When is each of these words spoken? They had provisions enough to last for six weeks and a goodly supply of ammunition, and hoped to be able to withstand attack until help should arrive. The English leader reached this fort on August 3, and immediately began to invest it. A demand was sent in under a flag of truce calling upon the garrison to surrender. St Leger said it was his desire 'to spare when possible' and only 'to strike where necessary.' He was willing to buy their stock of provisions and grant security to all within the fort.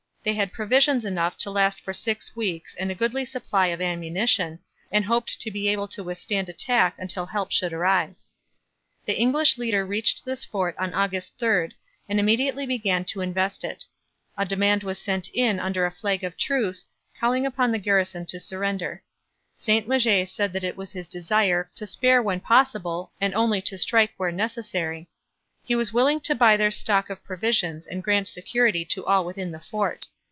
They 0.23 0.35
had 0.35 0.53
provisions 0.53 1.03
enough 1.03 1.35
to 1.39 1.49
last 1.49 1.81
for 1.81 1.93
six 1.93 2.35
weeks 2.35 2.75
and 2.75 2.91
a 2.91 2.93
goodly 2.93 3.25
supply 3.25 3.69
of 3.69 3.81
ammunition, 3.81 4.59
and 4.91 5.03
hoped 5.03 5.41
to 5.41 5.49
be 5.49 5.67
able 5.67 5.87
to 5.87 6.03
withstand 6.03 6.47
attack 6.47 6.93
until 6.99 7.25
help 7.25 7.51
should 7.51 7.73
arrive. 7.73 8.13
The 9.05 9.17
English 9.19 9.57
leader 9.57 9.83
reached 9.83 10.23
this 10.23 10.45
fort 10.45 10.75
on 10.77 10.93
August 10.93 11.35
3, 11.39 11.69
and 12.07 12.19
immediately 12.19 12.67
began 12.67 13.03
to 13.05 13.21
invest 13.21 13.63
it. 13.63 13.85
A 14.37 14.45
demand 14.45 14.83
was 14.83 14.99
sent 14.99 15.27
in 15.29 15.59
under 15.59 15.87
a 15.87 15.91
flag 15.91 16.23
of 16.23 16.37
truce 16.37 16.87
calling 17.19 17.47
upon 17.47 17.71
the 17.71 17.79
garrison 17.79 18.27
to 18.27 18.39
surrender. 18.39 19.01
St 19.57 19.87
Leger 19.87 20.27
said 20.27 20.53
it 20.55 20.77
was 20.77 20.91
his 20.91 21.07
desire 21.07 21.71
'to 21.73 21.87
spare 21.87 22.21
when 22.21 22.41
possible' 22.41 23.11
and 23.19 23.33
only 23.33 23.59
'to 23.59 23.75
strike 23.75 24.11
where 24.17 24.31
necessary.' 24.31 25.07
He 25.63 25.75
was 25.75 25.93
willing 25.93 26.19
to 26.21 26.33
buy 26.35 26.57
their 26.57 26.71
stock 26.71 27.09
of 27.11 27.23
provisions 27.23 27.85
and 27.85 28.03
grant 28.03 28.27
security 28.27 28.83
to 28.85 29.05
all 29.05 29.23
within 29.25 29.51
the 29.51 29.59
fort. 29.61 30.07